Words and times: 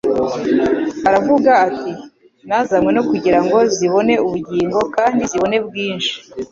Aravuga 1.07 1.49
ati: 1.67 1.91
«...nazanywe 2.47 2.91
no 2.93 3.03
kugira 3.09 3.39
ngo 3.45 3.57
zibone 3.75 4.13
ubugingo 4.25 4.79
kandi 4.95 5.21
zibone 5.31 5.57
bwinshi.» 5.67 6.13